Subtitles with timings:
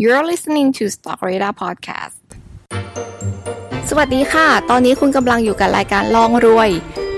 [0.00, 2.16] You're listening to Stock Radar Podcast
[3.88, 6.70] สวัสดีค่ะ ตอนนี้คุณกำลังอยู่กับรายการลองรวย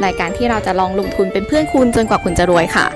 [0.04, 2.86] รายการที่เราจะลองลงทุนเป็นเพื่อนคุณจนกว่าคุณจะรวยค่ะ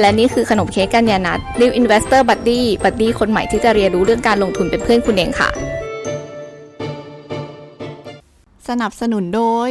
[0.00, 5.50] และนี่คือขนมเค้กกัญญานัท New Investor Buddy Buddy คนใหม่ที่จะเรียนรู้เรื่องการลงทุนเป็นเพื่อนคุณเองค่ะ
[8.68, 9.70] สนับสนุนโดย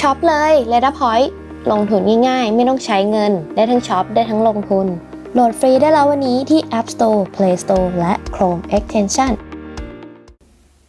[0.00, 1.28] ช็อปเลย l e t a Point
[1.70, 4.88] ลงทุนง่ายๆ ไม่ต้องใช้เงิน ได้ทั้งช็อปได้ทั้งลงทุน
[5.34, 9.32] โหลดฟรีได้แล้ววันนี้ที่ App Store, Play Store และ Chrome Extension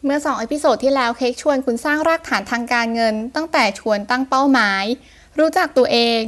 [0.04, 4.84] เมื่อ2 episode ที่แล้วเค้กชวนคุณสร้างรากฐานทางการเงิน ตั้งแต่ชวนตั้งเป้าหมาย
[5.40, 6.22] รู้จักตัวเอง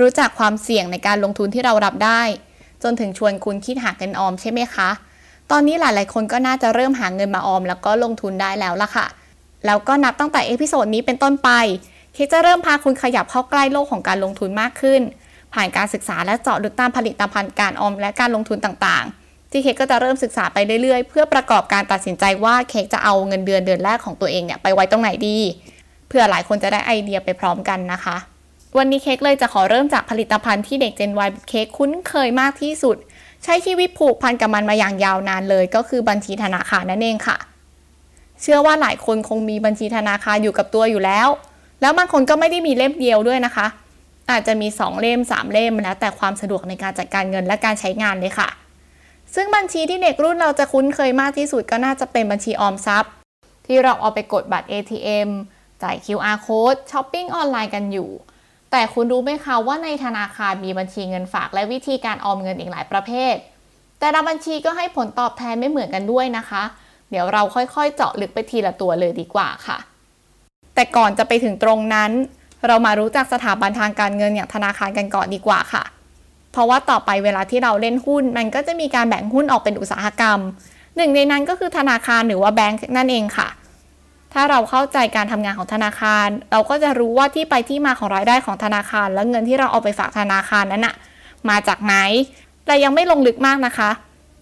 [0.00, 2.22] รู้จักความเสี่ยงในการลงทุนที่เรารับได้
[2.82, 4.88] จนถึงชวนคุณคิดหาเงินออมใช่ไหมคะ
[5.50, 9.06] ตอนนี้หลาย ๆ คนก็น่าจะเริ่มหาเงินมาออม แล้วก็ลงทุนได้แล้วล่ะค่ะ
[9.66, 11.50] แล้วก็นับตั้งแต่ episode นี้เป็นต้นไป
[12.14, 15.02] เค้กจะเริ่มพาคุณขยับเข้าใกล้โลกของการลงทุนมากขึ้น
[15.54, 25.38] ผ่านการศึกษาและเจาะลึกตามผลิตภัณฑ์การออมและการลงทุนต่างๆ ที่เค้กก็จะเริ่มศึกษาไปเรื่อยๆ เพื่อประกอบการตัดสินใจว่าเค้กจะเอาเงินเดือนเดือนแรกของตัวเองเนี่ยไปไว้ตรงไหนดี
[26.08, 28.16] เพื่อหลายคนจะได้ไอเดียไปพร้อมกันนะคะ
[28.78, 32.96] วันนี้เค้กเลยจะขอเริ่มจากผลิตภัณฑ์ที่เด็ก Gen Y เค้กคุ้นเคยมากที่สุด
[33.44, 37.36] ใช้ชีวิตผูกพันกับมันมาอย่างยาวนานเลย ก็คือบัญชีธนาคารนั่นเองค่ะ
[38.40, 41.28] เชื่อว่าหลายคนคงมีบัญชีธนาคารอยู่กับตัวอยู่แล้ว
[41.80, 43.66] แล้วบางคนก็ไม่ได้มีเล่มเดียวด้วยนะคะ
[44.32, 48.48] อาจจะมี 2 เล่ม 3 เล่มแล้วแต่ความสะดวกในการจัดการเงินและการใช้งานเลยค่ะ
[49.34, 53.12] ซึ่งบัญชีที่เด็กรุ่นเราจะคุ้นเคยมากที่สุดก็น่าจะเป็นบัญชีออมทรัพย์
[53.66, 55.28] ที่เราเอาไปกดบัตร ATM
[55.82, 58.10] จ่าย QR code ช้อปปิ้งออนไลน์กันอยู่
[58.70, 63.34] แต่คุณรู้ไหมคะว่าในธนาคารมีบัญชีเงินฝากและวิธีการออมเงินอีกหลายประเภท
[63.98, 66.62] แต่ละบัญชีก็ให้ผลตอบแทนไม่เหมือนกันด้วยนะคะ
[67.10, 69.78] เดี๋ยวเราค่อยๆ เจาะลึกไปทีละตัวเลยดีกว่าค่ะ
[70.74, 72.12] แต่ก่อนจะไปถึงตรงนั้น
[72.66, 75.84] เรามารู้จักสถาบันทางการเงินอย่างธนาคารกันก่อนดีกว่าค่ะ
[76.52, 80.38] เพราะว่าต่อไปเวลาที่เราเล่นหุ้น มันก็จะมีการแบ่งหุ้นออกเป็นอุตสาหกรรม
[80.96, 83.48] หนึ่งในนั้นก็คือธนาคารหรือว่าแบงก์นั่นเองค่ะ
[84.32, 90.94] ถ้าเราเข้าใจการทำงานของธนาคาร เราก็จะรู้ว่าที่ไปที่มาของรายได้ของธนาคาร และเงินที่เราเอาไปฝากธนาคารนั้นอะ
[91.48, 91.94] มาจากไหน
[92.66, 93.90] แต่ยังไม่ลงลึกมากนะคะ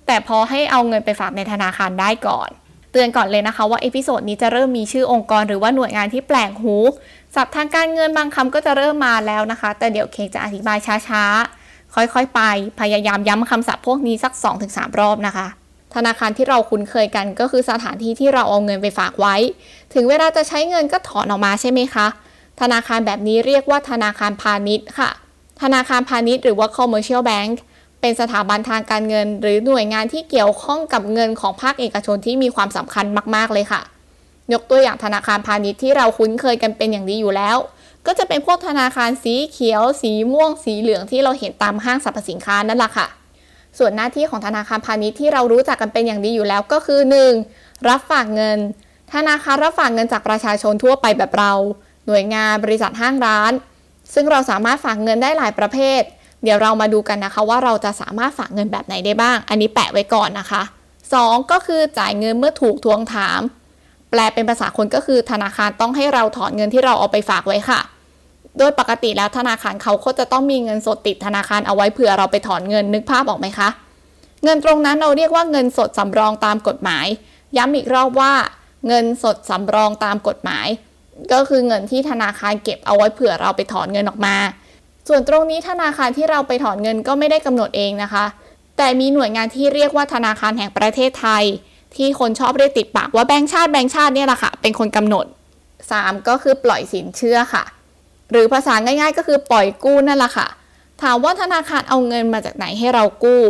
[0.07, 2.49] แต่พอให้เอาเงินไปฝากในธนาคารได้ก่อน
[2.93, 6.77] เตือนก่อนเลยนะคะว่า episode นี้จะเริ่มมีชื่อองค์กรหรือว่าหน่วยงานที่แปลกหู
[7.35, 10.79] ศัพท์ทางการเงินบางคำก็จะเริ่มมาแล้วนะคะ แต่เดี๋ยวเคจะอธิบาย
[11.09, 12.41] ช้าๆ ค่อยๆ ไป
[12.81, 14.33] พยายามย้ำคำศัพท์พวกนี้สัก
[14.67, 15.47] 2-3 รอบนะคะ
[15.95, 19.37] ธนาคารที่เราคุ้นเคยกันก็คือสถานที่ที่เราเอาเงินไปฝากไว้
[19.95, 22.07] ถึงเวลาจะใช้เงินก็ถอนออกมาใช่ไหมคะ
[22.61, 25.11] ธนาคารแบบนี้เรียกว่าธนาคารพาณิชย์ค่ะ
[25.63, 27.53] ธนาคารพาณิชย์หรือว่า commercial bank
[28.01, 33.81] เป็นสถาบันทางการเงิน หรือหน่วยงานที่เกี่ยวข้องกับเงินของภาคเอกชนที่มีความสำคัญมาก ๆ เลยค่ะ
[34.53, 37.57] ยกตัวอย่างธนาคารพาณิชย์ที่เราคุ้นเคยกันเป็นอย่างดีอยู่แล้ว
[38.07, 43.07] ก็จะเป็นพวกธนาคารสีเขียว สีม่วง สีเหลืองที่เราเห็นตามห้างสรรพสินค้านั่นแหละค่ะ
[43.79, 47.01] ส่วนหน้าที่ของธนาคารพาณิชย์ที่เรารู้จักกันเป็นอย่างดีอยู่แล้วก็คือ
[47.45, 47.89] 1.
[47.89, 48.59] รับฝากเงิน
[49.15, 51.53] ธนาคารรับฝากเงินจากประชาชนทั่วไปแบบเรา
[52.07, 53.53] หน่วยงานบริษัทห้างร้าน
[54.15, 56.03] ซึ่งเราสามารถฝากเงินได้หลายประเภท
[56.43, 60.63] เดี๋ยวเรามาดูกันนะคะว่าเราจะสามารถฝากเงินแบบไหนได้บ้าง อันนี้แปะไว้ก่อนนะคะ
[61.09, 61.51] 2.
[61.53, 63.41] ก็คือจ่ายเงินเมื่อถูกทวงถาม
[64.11, 67.81] แปลเป็นภาษาคนก็คือธนาคารต้องให้เราถอนเงินที่เราเอาไปฝากไว้ค่ะ
[68.59, 73.69] โดยปกติแล้วธนาคารเขาก็จะต้องมีเงินสดติดธนาคารเอาไว้เผื่อเราไปถอนเงินนึกภาพออกไหมคะ
[74.45, 77.07] เงินตรงนั้นเราเรียกว่าเงินสดสำรองตามกฎหมาย
[77.57, 78.33] ย้ำอีกรอบว่า
[78.89, 80.67] เงินสดสำรองตามกฎหมาย
[81.33, 84.37] ก็คือเงินที่ธนาคารเก็บเอาไว้เผื่อเราไปถอนเงินออกมา
[85.13, 88.25] ส่วนตรงนี้ธนาคารที่เราไปถอนเงินก็ไม่ได้กำหนดเองนะคะ
[88.77, 91.45] แต่มีหน่วยงานที่เรียกว่าธนาคารแห่งประเทศไทย
[91.97, 95.27] ที่คนชอบเรียกติดปากว่าแบงค์ชาติแบงค์ชาติเนี่ยแหละค่ะ เป็นคนกำหนด
[95.77, 97.65] 3 ก็คือปล่อยสินเชื่อค่ะ
[98.31, 100.47] หรือภาษาง่ายๆ ก็คือปล่อยกู้นั่นแหละค่ะ
[101.03, 103.43] ถามว่าธนาคารเอาเงินมาจากไหนให้เรากู้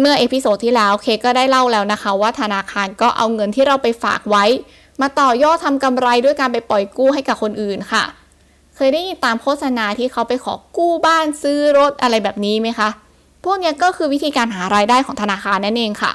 [0.00, 4.44] เมื่อ episode ที่แล้วเคก็ได้เล่าแล้วนะคะ ว่าธนาคารก็เอาเงินที่เราไปฝากไว้
[5.00, 8.21] มาต่อยอดทำกำไรด้วยการไปปล่อยกู้ให้กับคนอื่นค่ะ เค
[8.88, 12.88] ยได้ยินตามโฆษณาที่เขาไปขอกู้บ้านซื้อรถอะไรแบบนี้ไหมคะ
[13.44, 16.12] พวกนี้ก็คือวิธีการหารายได้ของธนาคารนั่นเองค่ะ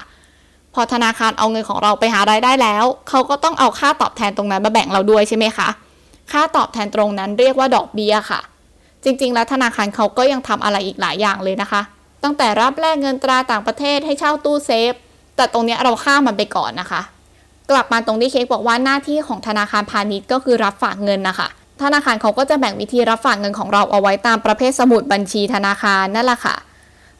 [0.74, 5.68] พอธนาคารเอาเงินของเราไปหารายได้แล้ว เขาก็ต้องเอาค่าตอบแทนตรงนั้นมาแบ่งเราด้วยใช่ไหมคะ
[6.32, 8.40] ค่าตอบแทนตรงนั้นเรียกว่าดอกเบี้ยค่ะ
[9.04, 11.80] จริง ๆ แล้วธนาคารเขาก็ยังทำอะไรอีกหลายอย่างเลยนะคะ
[12.24, 14.92] ตั้งแต่รับแลกเงินตราต่างประเทศให้เช่าตู้เซฟ
[15.36, 17.02] แต่ตรงนี้เราข้ามมันไปก่อนนะคะ
[17.70, 21.48] กลับมาตรงที่เค้กบอกว่าหน้าที่ของธนาคารพาณิชย์ก็คือรับฝากเงินนะคะ
[21.82, 26.56] ธนาคารเขาก็จะแบ่งวิธีรับฝากเงินของเราเอาไว้ตามประเภทสมุดบัญชีธนาคารนั่นแหละค่ะ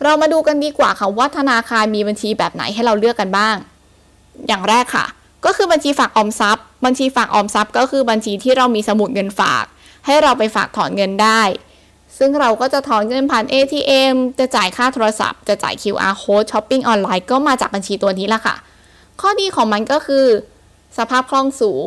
[0.05, 3.57] เรามาดูกันดีกว่าค่ะว่าธนาคารมีบัญชีแบบไหนให้เราเลือกกันบ้าง
[4.47, 5.07] อย่างแรกค่ะ
[5.45, 9.65] ก็คือบัญชีฝากออมทรัพย์ บัญชีฝากออมทรัพย์ ก็คือบัญชีที่เรามีสมุดเงินฝาก
[10.07, 11.43] ให้เราไปฝากถอนเงินได้
[12.19, 18.57] ซึ่งเราก็จะถอนเงินผ่าน ATM จะจ่ายค่าโทรศัพท์ จะจ่าย QR code ช้อปปิ้งออนไลน์ก็มาจากบัญชีตัวนี้ละค่ะ
[19.21, 20.27] ข้อดีของมันก็คือ
[20.99, 21.87] สภาพคล่องสูง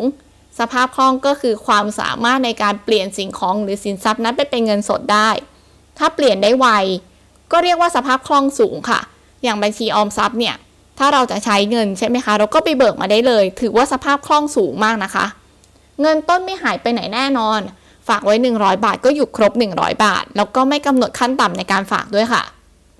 [0.59, 5.29] สภาพคล่องก็คือความสามารถในการเปลี่ยนสิ่งของหรือสินทรัพย์นั้นไปเป็นเงินสดได้
[5.97, 6.67] ถ้าเปลี่ยนได้ไว
[7.51, 8.99] ก็เรียกว่าสภาพคล่องสูงค่ะ
[9.43, 10.55] อย่างบัญชีออมทรัพย์เนี่ย
[10.99, 15.25] ถ้าเราจะใช้เงินใช่ไหมคะ เราก็ไปเบิกมาได้เลย ถือว่าสภาพคล่องสูงมากนะคะ
[16.01, 17.59] เงินต้นไม่หายไปไหนแน่นอน
[18.07, 22.43] ฝากไว้ 100 บาทก็อยู่ครบ 100 บาท แล้วก็ไม่กำหนดขั้นต่ำในการฝากด้วยค่ะ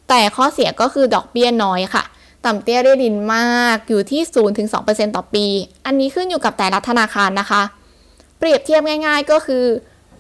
[0.10, 2.04] แต่ข้อเสียก็คือดอกเบี้ยน้อยค่ะ
[2.46, 4.22] ต่ำเตี้ยเรียดินมากอยู่ที่
[4.68, 5.46] 0-2%ต่อปี
[5.86, 7.62] อันนี้ขึ้นอยู่กับแต่ละธนาคารนะคะ
[8.38, 9.64] เปรียบเทียบง่ายๆก็คือ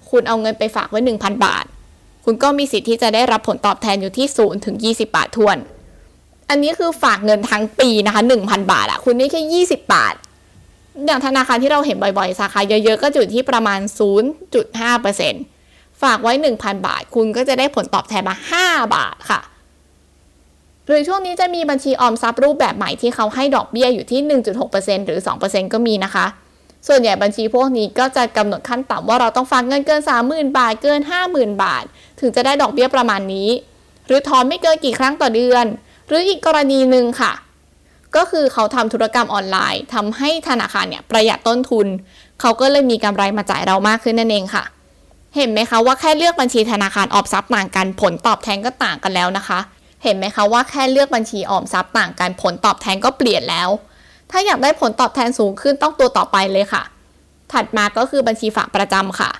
[0.09, 1.65] คุณเอาเงินไปฝากไว้ 1,000 บาท
[2.25, 5.57] คุณก็มีสิทธิ์ที่จะได้รับผลตอบแทนอยู่ที่ 0 ถึง 20 บาททวน
[6.49, 10.15] อันนี้คือฝากเงินทั้งปีนะคะ 1,000 บาทอะคุณได้แค่ 20 บาท
[11.05, 13.79] อย่างธนาคารที่เราเห็นบ่อยๆ สาขาเยอะๆ ก็อยู่ที่ประมาณ
[14.51, 19.39] 0.5%ฝากไว้ 1,000 บาท คุณก็จะได้ผลตอบแทนมา 5 บาทค่ะ
[20.91, 24.19] หรือช่วงนี้จะมีบัญชีออมทรัพย์รูปแบบใหม่ที่เขาให้ดอกเบี้ยอยู่ที่
[24.63, 26.25] 1.6%หรือ 2%ก็มีนะคะ
[26.87, 31.01] ส่วนใหญ่บัญชีพวกนี้ก็จะกำหนดขั้นต่ำว่าเราต้องฝากเงินเกิน 30,000 บาทเกิน
[31.31, 31.83] 50,000 บาท
[32.19, 33.49] ถึงจะได้ดอกเบี้ยประมาณนี้
[34.07, 35.65] หรือถอนไม่เกินกี่ครั้งต่อเดือน
[36.07, 37.31] หรืออีกกรณีหนึ่งค่ะ
[38.15, 41.87] ก็คือเขาทำธุรกรรมออนไลน์ทำให้ธนาคารเนี่ยประหยัดต้นทุน
[42.41, 44.63] เขาก็เลยมีกำไรมาจ่ายเรามากขึ้นนั่นเองค่ะ
[45.35, 49.59] เห็นไหมคะว่าแค่เลือกบัญชีธนาคารออมทรัพย์ต่างกันผลตอบแทนก็ต่างกันแล้วนะคะ
[50.03, 53.69] เห็นไหมคะว่าแค่เลือกบัญชีออมทรัพย์ต่างกันผลตอบแทนก็เปลี่ยนแล้ว
[54.31, 56.83] ถ้าอยากได้ผลตอบแทนสูงขึ้นต้องตัวต่อไปเลยค่ะ
[57.51, 59.31] ถัดมาก็คือบัญชีฝากประจำค่ะ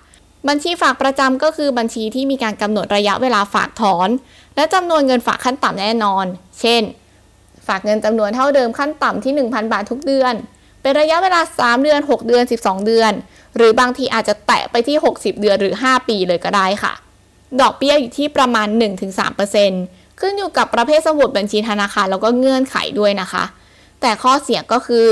[0.49, 4.09] บัญชีฝากประจำก็คือบัญชีที่มีการกำหนดระยะเวลาฝากถอน
[4.55, 6.25] และจำนวนเงินฝากขั้นต่ำแน่นอน
[6.59, 6.81] เช่น
[7.67, 10.33] ฝากเงินจำนวนเท่าเดิมขั้นต่ำที่ 1,000 บาททุกเดือน
[10.81, 13.11] เป็นระยะเวลา 3 เดือน 6 เดือน 12 เดือน
[13.57, 16.93] หรือบางทีอาจจะแตะไปที่ 60 เดือนหรือ 5 ปีเลยก็ได้ค่ะ
[17.61, 18.67] ดอกเบี้ยอยู่ที่ประมาณ
[19.41, 23.43] 1-3% ขึ้นอยู่กับประเภทสมุดบัญชีธนาคารแล้วก็เงื่อนไขด้วยนะคะ
[24.01, 25.07] แต่ข้อเสียก็คือ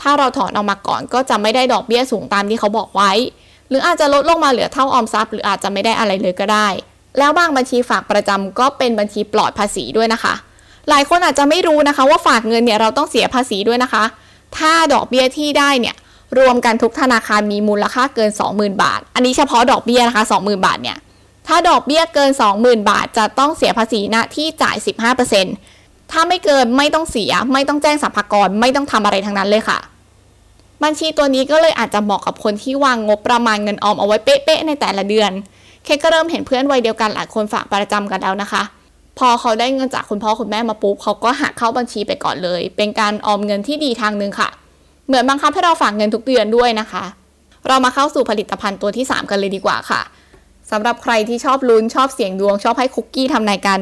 [0.00, 3.12] ถ้าเราถอนออกมาก่อนก็จะไม่ได้ดอกเบี้ยสูงตามที่เขาบอกไว้
[3.68, 6.68] หรืออาจจะลดลงมาเหลือเท่าออมทรัพย์ หรืออาจจะไม่ได้อะไรเลยก็ได้
[7.18, 10.34] แล้วบางบัญชีฝากประจำก็เป็นบัญชีปลอดภาษีด้วยนะคะ
[10.88, 14.04] หลายคนอาจจะไม่รู้นะคะ ว่าฝากเงินเนี่ยเราต้องเสียภาษีด้วยนะคะ
[14.58, 15.96] ถ้าดอกเบี้ยที่ได้เนี่ย
[16.38, 20.96] รวมกันทุกธนาคารมีมูลค่าเกิน 20,000 บาท อันนี้เฉพาะดอกเบี้ยนะคะ 20,000 บาทเนี่ย
[21.46, 22.30] ถ้าดอกเบี้ยเกิน
[22.60, 24.76] 20,000 บาท จะต้องเสียภาษีหน้าที่จ่าย
[25.44, 29.78] 15%ถ้าไม่เกินไม่ต้องเสีย ไม่ต้องแจ้งสรรพากรไม่ต้องทำอะไรทั้งนั้นเลยค่ะ
[30.84, 35.30] บัญชีตัวนี้ก็เลยอาจจะเหมาะกับคนที่วางงบประมาณเงินออมเอาไว้เป๊ะๆในแต่ละเดือน
[35.84, 38.62] เคก็เริ่มเห็นเพื่อนวัยเดียวกันหลายคนฝากประจำกันแล้วนะคะ
[39.18, 44.48] พอเขาได้เงินจากคุณพ่อคุณแม่มาปุ๊บเขาก็หักเข้าบัญชีไปก่อนเลย เป็นการออมเงินที่ดีทางหนึ่งค่ะ
[45.06, 47.04] เหมือนบังคับให้เราฝากเงินทุกเดือนด้วยนะคะ
[47.68, 50.00] เรามาเข้าสู่ผลิตภัณฑ์ตัวที่ 3 กันเลยดีกว่าค่ะ
[50.70, 53.80] สำหรับใครที่ชอบลุ้นชอบเสี่ยงดวง ชอบให้คุกกี้ทำนายกัน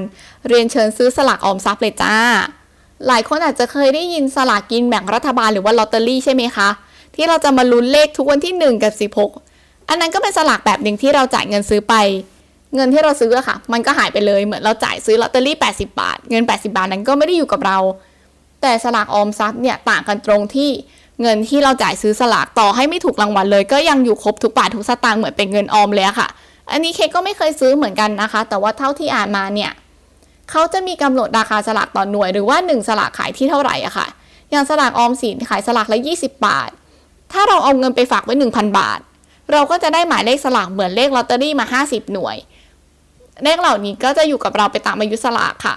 [0.48, 2.14] เรียนเชิญซื้อสลากออมทรัพย์เลยจ้า
[3.06, 6.68] หลายคนอาจจะเคยได้ยินสลากกินแบ่งรัฐบาลหรือว่าลอตเตอรี่ใช่ไหมคะ
[7.14, 11.94] ที่เราจะมาลุ้นเลขทุกวันที่ 1 กับ 16 อันนั้นก็เป็นสลากแบบหนึ่งที่เราจ่ายเงินซื้อไป
[12.74, 17.78] เงินที่เราซื้อค่ะ มันก็หายไปเลยเหมือนเราจ่ายซื้อลอตเตอรี่ 80 บาท เงิน 80 บาทนั้นก็ไม่ได้อยู่กับเรา
[18.62, 20.70] แต่สลากออมทรัพย์เนี่ยต่างกันตรงที่
[21.22, 26.28] เงินที่เราจ่ายซื้อสลากต่อให้ไม่ถูกรางวัลเลย ก็ยังอยู่ครบทุกบาททุกสตางค์เหมือนเป็นเงินออมเลยค่ะ
[26.70, 29.72] อันนี้เคก็ไม่เคยซื้อเหมือนกันนะคะ แต่ว่าเท่าที่อ่านมาเนี่ย
[30.50, 34.06] เขาจะมีกำหนดราคาสลากต่อหน่วยหรือว่า 1 สลากขายที่เท่าไหร่อะค่ะ
[34.50, 36.70] อย่างสลากออมสินขายสลากละ 20 บาท
[37.32, 39.00] ถ้าเราเอาเงินไปฝากไว้ 1,000 บาท
[39.52, 42.36] เราก็จะได้หมายเลขสลากเหมือนเลขลอตเตอรี่มา 50 หน่วย
[43.44, 45.76] เลขเหล่านี้ก็จะอยู่กับเราไปตามอายุสลากค่ะ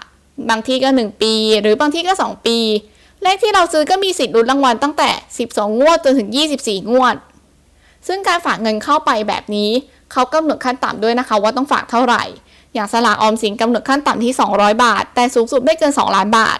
[0.49, 2.57] บางที่ก็ 1 ปี หรือบางที่ก็ 2 ปี
[3.23, 5.09] เลขที่เราซื้อก็มีสิทธิ์ลุ้นรางวัลตั้งแต่
[5.45, 7.15] 12 งวดจนถึง 24 งวด
[8.07, 9.69] ซึ่งการฝากเงินเข้าไปแบบนี้
[10.11, 12.23] เขากำหนดขั้นต่ำด้วยนะคะ ว่าต้องฝากเท่าไหร่
[12.73, 16.59] อย่างสลากออมสินกำหนดขั้นต่ำที่ 200 บาท แต่สูงสุดไม่เกิน 2 ล้านบาท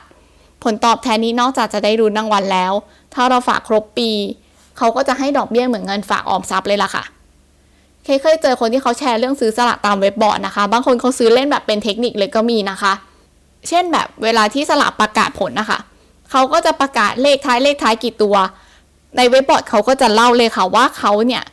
[0.63, 2.73] ผลตอบแทนนี้นอกจากจะได้รุนรางวัลแล้ว
[3.13, 4.09] ถ้าเราฝากครบปี
[4.77, 7.03] เขาก็จะให้ดอกเบี้ยเหมือนเงินฝากออมทรัพย์เลยล่ะค่ะ
[8.03, 12.93] เคยเคยเจอคนที่เขาแชร์เรื่องซื้อสลากตามเว็บบอร์ดนะคะ บางคนเขาซื้อเล่นแบบเป็นเทคนิคเลยก็มีนะคะ
[13.69, 15.79] เช่นแบบเวลาที่สลากประกาศผลนะคะ
[16.31, 18.35] เขาก็จะประกาศเลขท้ายเลขท้ายกี่ตัว
[19.17, 21.43] ในเว็บบอร์ดเขาก็จะเล่าเลยค่ะว่าเขาเนี่ย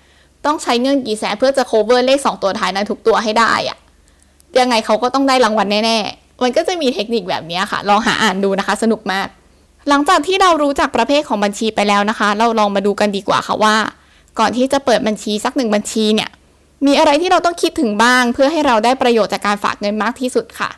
[0.46, 3.78] ต้องใช้เงินกี่แสนเพื่อจะ cover เลข 2 ตัวท้ายนั้นทุกตัวให้ได้อะ
[4.58, 9.26] ยังไงเขาก็ต้องได้รางวัลแน่ๆ มันก็จะมีเทคนิคแบบนี้ค่ะ ลองหาอ่านดูนะคะ สนุกมาก
[9.88, 13.76] หลังจากที่เรารู้จักประเภทของบัญชีไปแล้วนะคะ เราลองมาดูกันดีกว่าค่ะว่า
[14.38, 16.30] ก่อนที่จะเปิดบัญชีสักหนึ่งบัญชีเนี่ย
[16.87, 20.70] มีอะไรที่เราต้องคิดถึงบ้าง เพื่อให้เราได้ประโยชน์จากการฝากเงินมากที่สุดค่ะ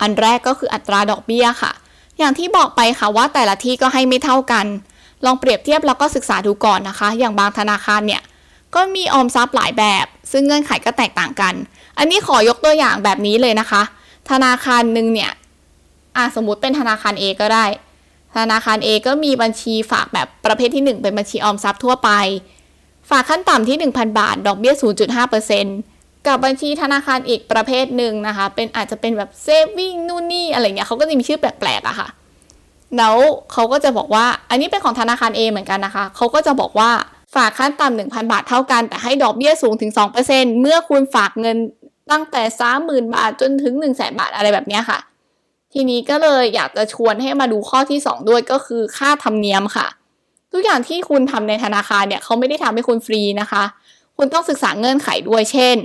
[0.00, 1.72] อันแรกก็คืออัตราดอกเบี้ยค่ะ
[2.18, 4.66] อย่างที่บอกไปค่ะว่าแต่ละที่ก็ให้ไม่เท่ากัน
[5.24, 8.22] ลองเปรียบเทียบแล้วก็ศึกษาดูก่อนนะคะ อย่างบางธนาคารเนี่ย
[8.74, 11.54] ก็มีออมทรัพย์หลายแบบ ซึ่งเงื่อนไขก็แตกต่างกัน
[11.98, 13.82] อันนี้ขอยกตัวอย่างแบบนี้เลยนะคะ
[14.30, 15.30] ธนาคารหนึ่งเนี่ย
[16.16, 17.64] อะสมมุติเป็นธนาคาร A ก็ได้
[18.36, 22.10] ธนาคาร A ก็มีบัญชีฝากแบบประเภทที่ 1 เป็นบัญชีออมทรัพย์ทั่วไป
[23.10, 24.74] ฝากขั้นต่ำที่ 1,000 บาท ดอกเบี้ย
[25.50, 32.08] 0.5%กับบัญชีธนาคารอีกประเภทหนึ่งนะคะ เป็นอาจจะเป็นแบบเซฟวิ่งนู่นนี่อะไรเงี้ยเขาก็จะมีชื่อแปลกๆอะค่ะ
[32.98, 33.16] แล้ว
[33.52, 36.90] เขาก็จะบอกว่า อันนี้เป็นของธนาคาร A เหมือนกันนะคะ เขาก็จะบอกว่า
[37.34, 39.92] ฝากขั้นต่ำ1,000 บาทเท่ากัน แต่ให้ดอกเบี้ยสูงถึง
[40.26, 41.56] 2%เมื่อคุณฝากเงิน
[42.10, 42.42] ตั้งแต่
[42.78, 44.98] 30,000 บาทจนถึง 1 0 0 0 0แบาทอะไรแบบนี้ค่ะ
[45.72, 49.86] ทีนี้ก็เลยอยากจะชวนให้มาดูข้อที่ 2 ด้วยก็คือค่าธรรมเนียมค่ะ
[50.52, 53.62] ทุกอย่างที่คุณทำในธนาคารเนี่ยเขาไม่ได้ทำให้คุณฟรีนะคะ
[54.16, 55.76] คุณต้องศึกษาเงื่อนไขด้วยเช่น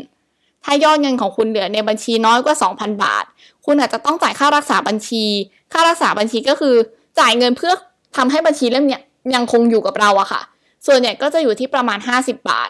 [0.63, 3.25] ถ้ายอดเงินของคุณเหลือในบัญชีน้อยกว่า 2,000 บาท
[3.65, 5.25] คุณอาจจะต้องจ่ายค่ารักษาบัญชี
[5.73, 6.75] ค่ารักษาบัญชีก็คือ
[7.19, 7.73] จ่ายเงินเพื่อ
[8.17, 9.01] ทำให้บัญชีเล่มเนี้ย
[9.35, 10.41] ยังคงอยู่กับเราอะค่ะ
[10.87, 12.69] ส่วนใหญ่ก็จะอยู่ที่ประมาณ 50 บาท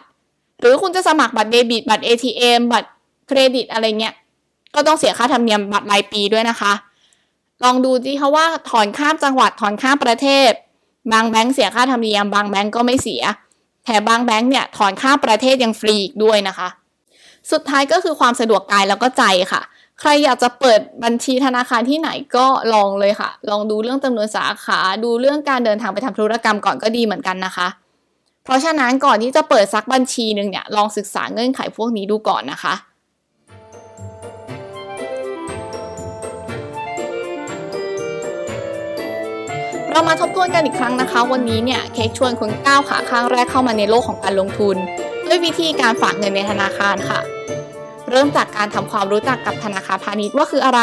[0.60, 2.90] หรือคุณจะสมัครบัตรเดบิตบัตร ATM บัตร
[3.28, 4.14] เครดิตอะไรเงี้ย
[4.74, 6.72] ก็ต้องเสียค่าธรรมเนียมบัตรรายปีด้วยนะคะ
[7.64, 10.50] ลองดูดิคะว่าถอนข้ามจังหวัดถอนข้ามประเทศ
[11.12, 13.22] บางแบงก์เสียค่าธรรมเนียมบางแบงก์ก็ไม่เสีย
[13.84, 16.68] แถมบางแบงก์เนี่ยถอนข้ามประเทศยังฟรีอีกด้วยนะคะ
[17.52, 19.62] สุดท้ายก็คือความสะดวกกายแล้วก็ใจค่ะ
[20.00, 27.68] ใครอยากจะเปิดบัญชีธนาคารที่ไหนก็ลองเลยค่ะ ลองดูเรื่องจำนวนสาขา ดูเรื่องการเดินทางไปทำธุรกรรมก่อนก็ดีเหมือนกันนะคะ
[28.48, 32.74] เพราะฉะนั้นก่อนที่จะเปิดซักบัญชีหนึ่งเนี่ยลองศึกษาเงื่อนไขพวกนี้ดูก่อนนะคะ
[39.90, 44.76] เรามาทบทวนกันอีกครั้งนะคะ วันนี้เนี่ยเค้กชวนคุณก้าวขาข้างแรกเข้ามาในโลกของการลงทุน
[45.26, 47.20] ด้วยวิธีการฝากเงินในธนาคารค่ะ
[48.10, 50.82] เริ่มจากการทำความรู้จักกับธนาคารพาณิชย์ว่าคืออะไร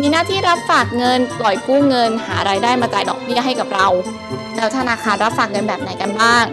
[0.00, 3.88] มีหน้าที่รับฝากเงินปล่อยกู้เงิน หารายได้มาจ่ายดอกเบี้ยให้กับเรา
[4.56, 6.44] แล้วธนาคารรับฝากเงินแบบไหนกันบ้าง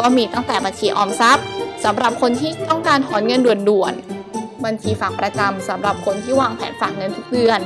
[0.00, 1.44] ก็มีตั้งแต่บัญชีออมทรัพย์
[1.84, 7.60] สำหรับคนที่ต้องการถอนเงินด่วนๆ บัญชีฝากประจำสำหรับคนที่วางแผนฝากเงินทุกเดือน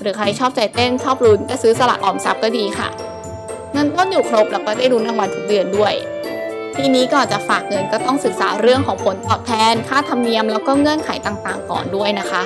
[0.00, 2.88] หรือใครชอบใจเต้นชอบลุ้นก็ซื้อสลากออมทรัพย์ก็ดีค่ะ
[3.72, 5.94] เงินต้นอยู่ครบแล้วก็ได้ลุ้นรางวัลทุกเดือนด้วย
[6.76, 12.42] ทีนี้ก่อนจะฝากเงินก็ต้องศึกษาเรื่องของผลตอบแทน ค่าธรรมเนียมแล้วก็เงื่อนไขต่างๆ ก่อนด้วยนะคะ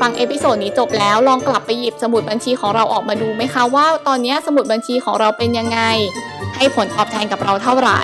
[0.00, 5.80] ฟัง episode นี้จบแล้วลองกลับไปหยิบสมุดบัญชีของเราออกมาดูไหมคะว่าตอนนี้สมุดบัญชีของเราเป็นยังไง
[6.56, 8.00] ให้ผลตอบแทนกับเราเท่าไหร่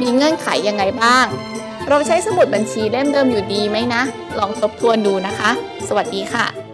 [0.00, 1.26] มีเงื่อนไขยังไงบ้าง
[1.88, 4.02] เราใช้สมุดบัญชีเล่มเดิมอยู่ดีไหมนะ
[4.38, 5.50] ลองทบทวนดูนะคะ
[5.88, 6.69] สวัสดีค่ะ